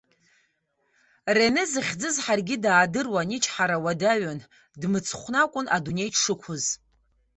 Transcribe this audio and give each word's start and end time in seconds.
Рене 1.35 1.63
захьӡыз 1.71 2.15
ҳаргьы 2.23 2.55
даадыруан, 2.63 3.29
ичҳара 3.37 3.77
уадаҩын, 3.83 4.39
дымцхәны 4.79 5.39
акәын 5.43 5.67
адунеи 5.75 6.09
дшықәыз. 6.13 6.65